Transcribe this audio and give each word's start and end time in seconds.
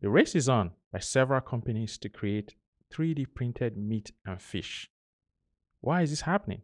The 0.00 0.08
race 0.08 0.36
is 0.36 0.48
on 0.48 0.70
by 0.92 1.00
several 1.00 1.40
companies 1.40 1.98
to 1.98 2.08
create 2.08 2.54
3D 2.92 3.34
printed 3.34 3.76
meat 3.76 4.12
and 4.24 4.40
fish. 4.40 4.92
Why 5.80 6.02
is 6.02 6.10
this 6.10 6.20
happening? 6.20 6.62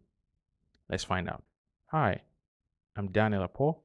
Let's 0.88 1.02
find 1.02 1.28
out. 1.28 1.42
Hi, 1.86 2.22
I'm 2.94 3.10
Daniel 3.10 3.42
Apo. 3.42 3.80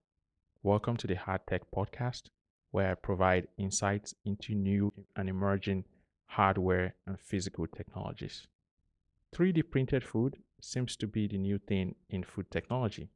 Welcome 0.61 0.97
to 0.97 1.07
the 1.07 1.15
Hard 1.15 1.47
Tech 1.47 1.63
Podcast, 1.75 2.29
where 2.69 2.91
I 2.91 2.93
provide 2.93 3.47
insights 3.57 4.13
into 4.23 4.53
new 4.53 4.93
and 5.15 5.27
emerging 5.27 5.85
hardware 6.27 6.93
and 7.07 7.19
physical 7.19 7.65
technologies. 7.65 8.45
3D 9.35 9.63
printed 9.71 10.03
food 10.03 10.37
seems 10.61 10.95
to 10.97 11.07
be 11.07 11.27
the 11.27 11.39
new 11.39 11.57
thing 11.57 11.95
in 12.11 12.23
food 12.23 12.51
technology. 12.51 13.09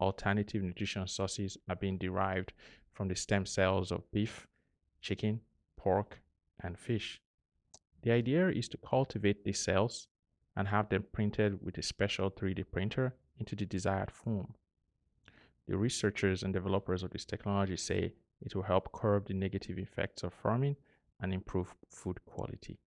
Alternative 0.00 0.62
nutrition 0.62 1.08
sources 1.08 1.58
are 1.68 1.74
being 1.74 1.98
derived 1.98 2.52
from 2.92 3.08
the 3.08 3.16
stem 3.16 3.44
cells 3.44 3.90
of 3.90 4.08
beef, 4.12 4.46
chicken, 5.00 5.40
pork, 5.86 6.20
and 6.60 6.76
fish. 6.76 7.20
The 8.02 8.10
idea 8.10 8.48
is 8.48 8.68
to 8.70 8.78
cultivate 8.78 9.44
these 9.44 9.60
cells 9.60 10.08
and 10.56 10.66
have 10.66 10.88
them 10.88 11.04
printed 11.12 11.62
with 11.64 11.78
a 11.78 11.82
special 11.82 12.28
3D 12.28 12.64
printer 12.72 13.14
into 13.38 13.54
the 13.54 13.66
desired 13.66 14.10
form. 14.10 14.54
The 15.68 15.76
researchers 15.76 16.42
and 16.42 16.52
developers 16.52 17.04
of 17.04 17.10
this 17.10 17.24
technology 17.24 17.76
say 17.76 18.14
it 18.40 18.54
will 18.56 18.64
help 18.64 18.90
curb 18.92 19.28
the 19.28 19.34
negative 19.34 19.78
effects 19.78 20.24
of 20.24 20.34
farming 20.34 20.74
and 21.20 21.32
improve 21.32 21.74
food 21.88 22.18
quality. 22.24 22.78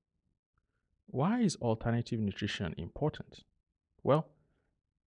Why 1.08 1.40
is 1.40 1.56
alternative 1.62 2.20
nutrition 2.20 2.76
important? 2.78 3.44
Well, 4.04 4.28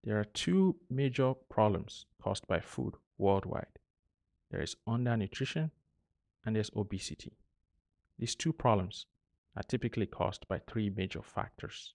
there 0.03 0.19
are 0.19 0.25
two 0.25 0.77
major 0.89 1.35
problems 1.51 2.07
caused 2.23 2.47
by 2.47 2.61
food 2.61 2.95
worldwide 3.19 3.79
there 4.53 4.63
is 4.63 4.77
undernutrition 4.87 5.71
and 6.45 6.55
there's 6.55 6.71
obesity. 6.77 7.33
These 8.19 8.35
two 8.35 8.53
problems 8.53 9.07
are 9.57 9.63
typically 9.63 10.07
caused 10.07 10.47
by 10.49 10.59
three 10.59 10.91
major 10.91 11.23
factors 11.23 11.95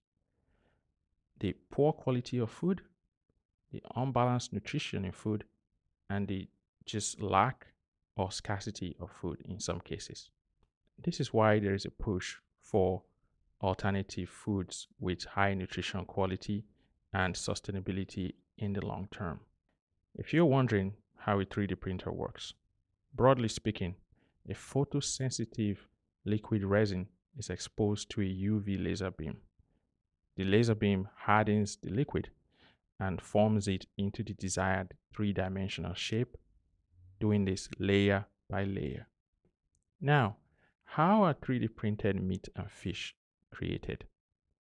the 1.40 1.54
poor 1.70 1.94
quality 1.94 2.40
of 2.40 2.50
food, 2.50 2.82
the 3.72 3.82
unbalanced 3.96 4.54
nutrition 4.54 5.06
in 5.06 5.12
food, 5.12 5.44
and 6.10 6.28
the 6.28 6.48
just 6.86 7.22
lack 7.22 7.68
or 8.16 8.32
scarcity 8.32 8.96
of 9.00 9.12
food 9.12 9.42
in 9.46 9.60
some 9.60 9.80
cases. 9.80 10.32
This 11.04 11.20
is 11.20 11.34
why 11.34 11.60
there 11.60 11.76
is 11.76 11.86
a 11.86 11.92
push 11.92 12.38
for 12.60 13.04
alternative 13.62 14.30
foods 14.30 14.88
with 15.00 15.26
high 15.26 15.54
nutrition 15.54 16.06
quality 16.06 16.66
and 17.14 17.36
sustainability 17.36 18.34
in 18.58 18.74
the 18.74 18.86
long 18.86 19.08
term. 19.12 19.40
If 20.16 20.34
you're 20.34 20.46
wondering 20.46 20.94
how 21.18 21.40
a 21.40 21.46
3D 21.46 21.80
printer 21.80 22.12
works, 22.12 22.54
broadly 23.14 23.48
speaking, 23.48 23.96
a 24.50 24.54
photosensitive 24.54 25.78
liquid 26.28 26.64
resin 26.64 27.08
is 27.38 27.50
exposed 27.50 28.10
to 28.12 28.22
a 28.22 28.26
UV 28.26 28.84
laser 28.84 29.12
beam. 29.12 29.38
The 30.36 30.44
laser 30.44 30.76
beam 30.76 31.08
hardens 31.16 31.78
the 31.78 31.90
liquid 31.90 32.30
and 33.00 33.22
forms 33.22 33.68
it 33.68 33.86
into 33.98 34.24
the 34.24 34.34
desired 34.34 34.94
three 35.16 35.34
dimensional 35.34 35.94
shape, 35.94 36.38
doing 37.20 37.46
this 37.46 37.70
layer 37.80 38.26
by 38.50 38.64
layer. 38.64 39.08
Now, 40.02 40.38
how 40.84 41.24
are 41.24 41.34
3D 41.34 41.76
printed 41.76 42.22
meat 42.22 42.50
and 42.56 42.70
fish 42.72 43.16
created? 43.52 44.06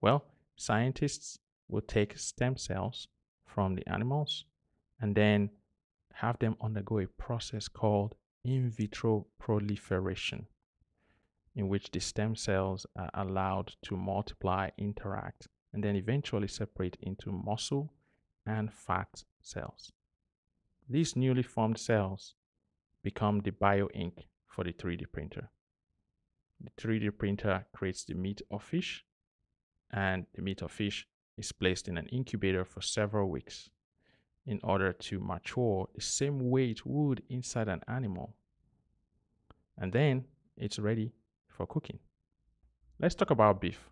Well, 0.01 0.25
scientists 0.55 1.39
will 1.67 1.81
take 1.81 2.17
stem 2.17 2.57
cells 2.57 3.07
from 3.45 3.75
the 3.75 3.87
animals 3.87 4.45
and 4.99 5.15
then 5.15 5.49
have 6.13 6.39
them 6.39 6.55
undergo 6.61 6.99
a 6.99 7.07
process 7.07 7.67
called 7.67 8.15
in 8.43 8.69
vitro 8.69 9.27
proliferation, 9.39 10.47
in 11.57 11.67
which 11.67 11.89
the 11.89 11.99
stem 11.99 12.35
cells 12.35 12.85
are 12.95 13.09
allowed 13.15 13.73
to 13.81 13.97
multiply, 13.97 14.69
interact, 14.77 15.47
and 15.73 15.83
then 15.83 15.95
eventually 15.95 16.47
separate 16.47 16.95
into 17.01 17.31
muscle 17.31 17.91
and 18.45 18.71
fat 18.71 19.23
cells. 19.41 19.91
These 20.87 21.15
newly 21.15 21.41
formed 21.41 21.79
cells 21.79 22.35
become 23.03 23.39
the 23.39 23.49
bio 23.49 23.89
ink 23.95 24.27
for 24.45 24.63
the 24.63 24.71
3D 24.71 25.11
printer. 25.11 25.49
The 26.61 26.69
3D 26.79 27.17
printer 27.17 27.65
creates 27.73 28.05
the 28.05 28.13
meat 28.13 28.43
of 28.51 28.63
fish, 28.63 29.03
and 29.91 30.27
the 30.35 30.43
meat 30.43 30.61
of 30.61 30.71
fish 30.71 31.07
is 31.39 31.51
placed 31.51 31.87
in 31.87 31.97
an 31.97 32.07
incubator 32.07 32.65
for 32.65 32.81
several 32.81 33.31
weeks 33.31 33.71
in 34.45 34.59
order 34.63 34.93
to 34.93 35.19
mature 35.19 35.87
the 35.95 36.01
same 36.01 36.51
way 36.51 36.69
it 36.69 36.85
would 36.85 37.23
inside 37.29 37.67
an 37.67 37.81
animal. 37.87 38.35
And 39.75 39.91
then 39.91 40.25
it's 40.55 40.77
ready 40.77 41.13
for 41.57 41.65
cooking. 41.65 41.99
Let's 42.99 43.15
talk 43.15 43.31
about 43.31 43.59
beef. 43.59 43.89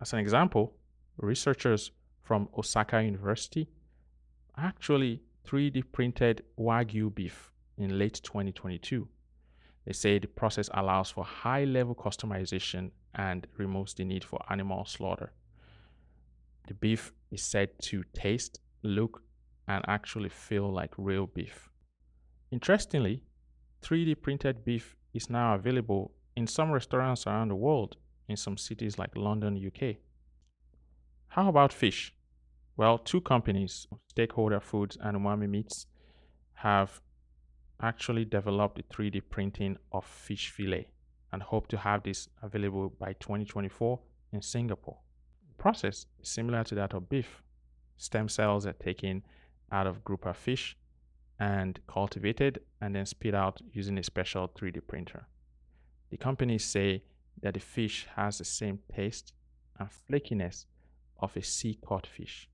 As 0.00 0.12
an 0.12 0.18
example, 0.18 0.74
researchers 1.16 1.90
from 2.22 2.48
Osaka 2.56 3.02
University 3.02 3.68
actually 4.58 5.22
3D 5.48 5.82
printed 5.92 6.42
Wagyu 6.58 7.14
beef 7.14 7.52
in 7.78 7.98
late 7.98 8.20
2022. 8.22 9.08
They 9.86 9.92
say 9.92 10.18
the 10.18 10.28
process 10.28 10.68
allows 10.74 11.10
for 11.10 11.24
high 11.24 11.64
level 11.64 11.94
customization 11.94 12.90
and 13.14 13.46
removes 13.56 13.94
the 13.94 14.04
need 14.04 14.24
for 14.24 14.40
animal 14.50 14.84
slaughter. 14.84 15.32
The 16.68 16.74
beef 16.74 17.12
is 17.30 17.42
said 17.42 17.70
to 17.82 18.02
taste, 18.12 18.60
look, 18.82 19.22
and 19.68 19.84
actually 19.88 20.28
feel 20.28 20.72
like 20.72 20.92
real 20.98 21.26
beef. 21.26 21.70
Interestingly, 22.50 23.22
3D 23.82 24.20
printed 24.20 24.64
beef 24.64 24.96
is 25.14 25.30
now 25.30 25.54
available 25.54 26.12
in 26.36 26.46
some 26.46 26.70
restaurants 26.70 27.26
around 27.26 27.48
the 27.48 27.54
world, 27.54 27.96
in 28.28 28.36
some 28.36 28.56
cities 28.56 28.98
like 28.98 29.16
London, 29.16 29.56
UK. 29.56 29.96
How 31.28 31.48
about 31.48 31.72
fish? 31.72 32.14
Well, 32.76 32.98
two 32.98 33.22
companies, 33.22 33.86
Steakholder 34.14 34.62
Foods 34.62 34.98
and 35.00 35.16
Umami 35.16 35.48
Meats, 35.48 35.86
have 36.54 37.00
actually 37.80 38.24
developed 38.24 38.76
the 38.76 38.82
3D 38.82 39.22
printing 39.30 39.76
of 39.92 40.04
fish 40.04 40.50
fillet 40.50 40.88
and 41.32 41.42
hope 41.42 41.68
to 41.68 41.76
have 41.78 42.02
this 42.02 42.28
available 42.42 42.90
by 42.98 43.14
2024 43.14 43.98
in 44.32 44.42
Singapore. 44.42 44.98
The 45.48 45.62
process 45.62 46.06
is 46.20 46.28
similar 46.28 46.64
to 46.64 46.74
that 46.74 46.94
of 46.94 47.08
beef. 47.08 47.42
Stem 47.96 48.28
cells 48.28 48.66
are 48.66 48.74
taken 48.74 49.22
out 49.72 49.86
of 49.86 50.04
grouper 50.04 50.32
fish 50.32 50.76
and 51.38 51.78
cultivated 51.86 52.60
and 52.80 52.94
then 52.94 53.06
spit 53.06 53.34
out 53.34 53.60
using 53.72 53.98
a 53.98 54.02
special 54.02 54.48
3D 54.48 54.86
printer. 54.86 55.26
The 56.10 56.16
companies 56.16 56.64
say 56.64 57.02
that 57.42 57.54
the 57.54 57.60
fish 57.60 58.06
has 58.16 58.38
the 58.38 58.44
same 58.44 58.78
taste 58.94 59.32
and 59.78 59.88
flakiness 59.88 60.66
of 61.18 61.36
a 61.36 61.42
sea 61.42 61.78
caught 61.84 62.06
fish. 62.06 62.48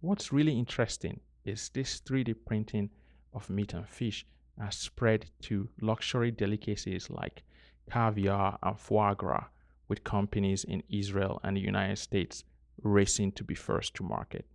What's 0.00 0.32
really 0.32 0.58
interesting 0.58 1.20
is 1.44 1.68
this 1.70 2.00
3D 2.00 2.34
printing 2.46 2.90
of 3.32 3.50
meat 3.50 3.74
and 3.74 3.88
fish 3.88 4.26
has 4.58 4.76
spread 4.76 5.26
to 5.42 5.68
luxury 5.80 6.30
delicacies 6.30 7.10
like 7.10 7.42
caviar 7.90 8.58
and 8.62 8.78
foie 8.78 9.14
gras, 9.14 9.46
with 9.88 10.04
companies 10.04 10.64
in 10.64 10.82
Israel 10.88 11.40
and 11.44 11.56
the 11.56 11.60
United 11.60 11.98
States 11.98 12.44
racing 12.82 13.32
to 13.32 13.44
be 13.44 13.54
first 13.54 13.94
to 13.94 14.02
market. 14.02 14.46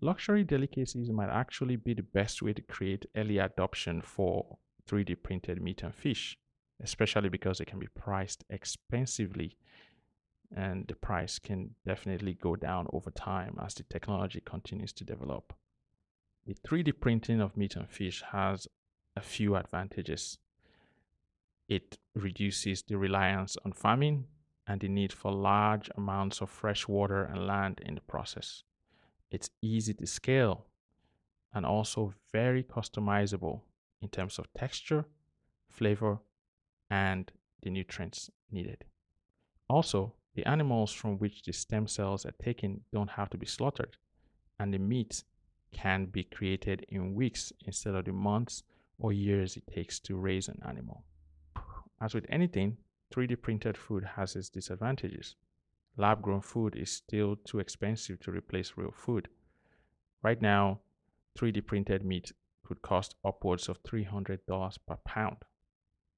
Luxury 0.00 0.44
delicacies 0.44 1.10
might 1.10 1.30
actually 1.30 1.76
be 1.76 1.94
the 1.94 2.02
best 2.02 2.42
way 2.42 2.52
to 2.52 2.62
create 2.62 3.06
early 3.16 3.38
adoption 3.38 4.00
for 4.02 4.58
3D 4.88 5.22
printed 5.22 5.62
meat 5.62 5.82
and 5.82 5.94
fish, 5.94 6.36
especially 6.82 7.28
because 7.28 7.60
it 7.60 7.66
can 7.66 7.78
be 7.78 7.88
priced 7.94 8.44
expensively 8.50 9.56
and 10.56 10.86
the 10.86 10.94
price 10.94 11.38
can 11.38 11.74
definitely 11.86 12.34
go 12.34 12.54
down 12.56 12.86
over 12.92 13.10
time 13.10 13.58
as 13.64 13.74
the 13.74 13.82
technology 13.84 14.40
continues 14.44 14.92
to 14.92 15.04
develop. 15.04 15.52
The 16.46 16.54
3D 16.54 17.00
printing 17.00 17.40
of 17.40 17.56
meat 17.56 17.76
and 17.76 17.88
fish 17.88 18.22
has 18.30 18.68
a 19.16 19.20
few 19.20 19.56
advantages. 19.56 20.38
It 21.68 21.98
reduces 22.14 22.82
the 22.82 22.98
reliance 22.98 23.56
on 23.64 23.72
farming 23.72 24.26
and 24.66 24.80
the 24.80 24.88
need 24.88 25.12
for 25.12 25.32
large 25.32 25.90
amounts 25.96 26.40
of 26.40 26.50
fresh 26.50 26.86
water 26.86 27.24
and 27.24 27.46
land 27.46 27.80
in 27.84 27.94
the 27.94 28.00
process. 28.02 28.62
It's 29.30 29.50
easy 29.62 29.94
to 29.94 30.06
scale 30.06 30.66
and 31.52 31.64
also 31.64 32.12
very 32.32 32.62
customizable 32.62 33.62
in 34.02 34.08
terms 34.08 34.38
of 34.38 34.52
texture, 34.54 35.06
flavor, 35.68 36.18
and 36.90 37.30
the 37.62 37.70
nutrients 37.70 38.30
needed. 38.50 38.84
Also, 39.68 40.14
the 40.34 40.46
animals 40.46 40.92
from 40.92 41.18
which 41.18 41.42
the 41.42 41.52
stem 41.52 41.86
cells 41.86 42.26
are 42.26 42.34
taken 42.42 42.80
don't 42.92 43.10
have 43.10 43.30
to 43.30 43.38
be 43.38 43.46
slaughtered, 43.46 43.96
and 44.58 44.72
the 44.72 44.78
meat 44.78 45.24
can 45.72 46.06
be 46.06 46.24
created 46.24 46.84
in 46.88 47.14
weeks 47.14 47.52
instead 47.66 47.94
of 47.94 48.04
the 48.04 48.12
months 48.12 48.62
or 48.98 49.12
years 49.12 49.56
it 49.56 49.66
takes 49.66 49.98
to 49.98 50.16
raise 50.16 50.48
an 50.48 50.60
animal. 50.66 51.04
As 52.00 52.14
with 52.14 52.26
anything, 52.28 52.76
3D 53.12 53.40
printed 53.40 53.76
food 53.76 54.04
has 54.16 54.36
its 54.36 54.48
disadvantages. 54.48 55.36
Lab 55.96 56.22
grown 56.22 56.40
food 56.40 56.74
is 56.76 56.90
still 56.90 57.36
too 57.36 57.60
expensive 57.60 58.18
to 58.20 58.32
replace 58.32 58.74
real 58.76 58.90
food. 58.90 59.28
Right 60.22 60.40
now, 60.40 60.80
3D 61.38 61.66
printed 61.66 62.04
meat 62.04 62.32
could 62.64 62.82
cost 62.82 63.14
upwards 63.24 63.68
of 63.68 63.82
$300 63.84 64.38
per 64.86 64.96
pound. 65.04 65.36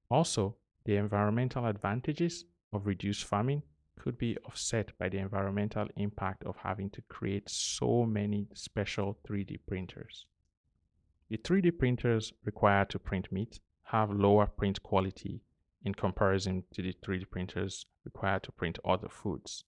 Also, 0.09 0.55
the 0.85 0.95
environmental 0.95 1.65
advantages 1.65 2.45
of 2.71 2.87
reduced 2.87 3.25
farming 3.25 3.61
could 3.99 4.17
be 4.17 4.37
offset 4.45 4.97
by 4.97 5.09
the 5.09 5.17
environmental 5.17 5.87
impact 5.97 6.43
of 6.45 6.55
having 6.57 6.89
to 6.91 7.01
create 7.09 7.49
so 7.49 8.05
many 8.05 8.47
special 8.53 9.17
3D 9.27 9.59
printers. 9.67 10.25
The 11.29 11.37
3D 11.37 11.77
printers 11.77 12.31
required 12.45 12.89
to 12.91 12.99
print 12.99 13.31
meat 13.31 13.59
have 13.83 14.11
lower 14.11 14.47
print 14.47 14.81
quality 14.83 15.41
in 15.83 15.93
comparison 15.93 16.63
to 16.73 16.81
the 16.81 16.93
3D 17.05 17.29
printers 17.29 17.85
required 18.05 18.43
to 18.43 18.51
print 18.51 18.79
other 18.85 19.09
foods. 19.09 19.63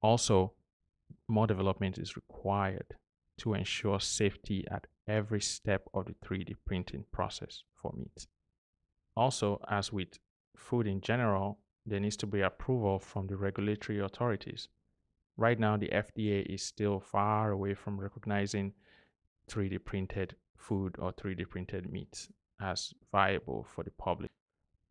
Also, 0.00 0.52
more 1.28 1.46
development 1.46 1.98
is 1.98 2.16
required 2.16 2.96
to 3.38 3.54
ensure 3.54 4.00
safety 4.00 4.64
at 4.70 4.86
every 5.06 5.40
step 5.40 5.88
of 5.94 6.06
the 6.06 6.14
3D 6.24 6.54
printing 6.64 7.04
process 7.12 7.62
for 7.74 7.92
meat. 7.96 8.26
Also, 9.16 9.60
as 9.68 9.92
with 9.92 10.18
food 10.56 10.86
in 10.86 11.00
general, 11.00 11.58
there 11.84 12.00
needs 12.00 12.16
to 12.16 12.26
be 12.26 12.40
approval 12.40 12.98
from 12.98 13.26
the 13.26 13.36
regulatory 13.36 13.98
authorities. 13.98 14.68
Right 15.36 15.58
now, 15.58 15.76
the 15.76 15.88
FDA 15.88 16.46
is 16.46 16.62
still 16.62 17.00
far 17.00 17.50
away 17.50 17.74
from 17.74 18.00
recognizing 18.00 18.72
3D 19.50 19.84
printed 19.84 20.36
food 20.56 20.96
or 20.98 21.12
3D 21.12 21.48
printed 21.48 21.90
meat 21.90 22.28
as 22.60 22.94
viable 23.10 23.64
for 23.64 23.82
the 23.82 23.90
public. 23.92 24.30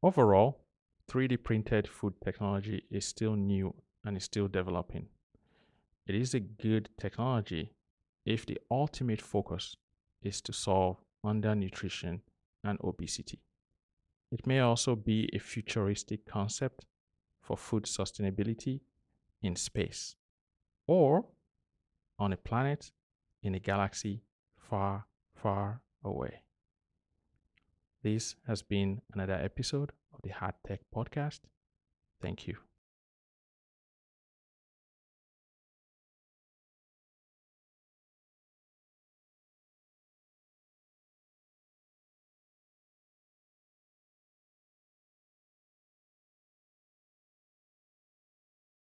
Overall, 0.03 0.59
3D 1.09 1.43
printed 1.43 1.87
food 1.87 2.13
technology 2.23 2.83
is 2.91 3.05
still 3.05 3.35
new 3.35 3.73
and 4.03 4.17
is 4.17 4.23
still 4.23 4.47
developing. 4.47 5.07
It 6.07 6.15
is 6.15 6.33
a 6.33 6.39
good 6.39 6.89
technology 6.99 7.71
if 8.25 8.45
the 8.45 8.59
ultimate 8.69 9.21
focus 9.21 9.75
is 10.21 10.41
to 10.41 10.53
solve 10.53 10.97
undernutrition 11.25 12.19
and 12.63 12.79
obesity. 12.83 13.39
It 14.31 14.47
may 14.47 14.59
also 14.59 14.95
be 14.95 15.29
a 15.33 15.39
futuristic 15.39 16.25
concept 16.25 16.85
for 17.41 17.57
food 17.57 17.83
sustainability 17.83 18.79
in 19.41 19.55
space 19.55 20.15
or 20.87 21.25
on 22.17 22.31
a 22.31 22.37
planet 22.37 22.91
in 23.43 23.55
a 23.55 23.59
galaxy 23.59 24.23
far, 24.57 25.05
far 25.35 25.81
away. 26.03 26.43
This 28.03 28.35
has 28.47 28.61
been 28.61 29.01
another 29.13 29.33
episode 29.33 29.91
of 30.13 30.21
the 30.23 30.29
Hard 30.29 30.55
Tech 30.65 30.81
Podcast. 30.95 31.41
Thank 32.21 32.47
you. 32.47 32.57